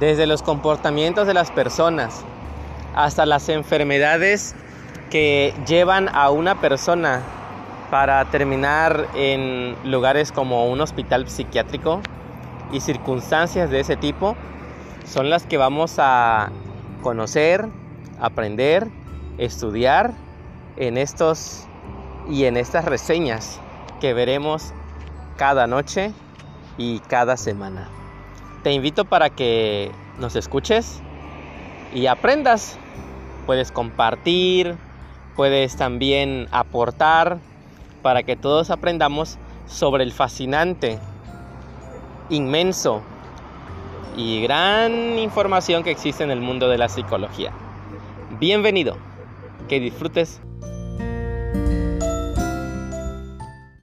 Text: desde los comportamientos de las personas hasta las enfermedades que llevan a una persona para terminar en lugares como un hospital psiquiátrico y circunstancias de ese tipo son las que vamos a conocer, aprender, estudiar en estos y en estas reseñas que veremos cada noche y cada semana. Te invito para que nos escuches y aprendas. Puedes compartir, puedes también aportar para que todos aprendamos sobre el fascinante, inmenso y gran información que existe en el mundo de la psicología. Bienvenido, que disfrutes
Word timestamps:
desde 0.00 0.26
los 0.26 0.42
comportamientos 0.42 1.26
de 1.26 1.34
las 1.34 1.50
personas 1.50 2.24
hasta 2.94 3.26
las 3.26 3.48
enfermedades 3.50 4.54
que 5.10 5.54
llevan 5.66 6.08
a 6.12 6.30
una 6.30 6.60
persona 6.60 7.20
para 7.90 8.24
terminar 8.24 9.08
en 9.14 9.76
lugares 9.84 10.32
como 10.32 10.68
un 10.70 10.80
hospital 10.80 11.28
psiquiátrico 11.28 12.00
y 12.72 12.80
circunstancias 12.80 13.70
de 13.70 13.80
ese 13.80 13.96
tipo 13.96 14.36
son 15.04 15.28
las 15.28 15.44
que 15.44 15.58
vamos 15.58 15.96
a 15.98 16.50
conocer, 17.02 17.68
aprender, 18.20 18.88
estudiar 19.38 20.12
en 20.76 20.96
estos 20.96 21.66
y 22.28 22.44
en 22.44 22.56
estas 22.56 22.84
reseñas 22.84 23.60
que 24.00 24.14
veremos 24.14 24.72
cada 25.36 25.66
noche 25.66 26.12
y 26.78 27.00
cada 27.00 27.36
semana. 27.36 27.99
Te 28.62 28.72
invito 28.72 29.06
para 29.06 29.30
que 29.30 29.90
nos 30.18 30.36
escuches 30.36 31.00
y 31.94 32.06
aprendas. 32.06 32.78
Puedes 33.46 33.72
compartir, 33.72 34.76
puedes 35.34 35.76
también 35.76 36.46
aportar 36.50 37.38
para 38.02 38.22
que 38.22 38.36
todos 38.36 38.70
aprendamos 38.70 39.38
sobre 39.66 40.04
el 40.04 40.12
fascinante, 40.12 40.98
inmenso 42.28 43.00
y 44.16 44.42
gran 44.42 45.18
información 45.18 45.82
que 45.82 45.90
existe 45.90 46.22
en 46.22 46.30
el 46.30 46.40
mundo 46.40 46.68
de 46.68 46.76
la 46.76 46.90
psicología. 46.90 47.52
Bienvenido, 48.38 48.98
que 49.68 49.80
disfrutes 49.80 50.42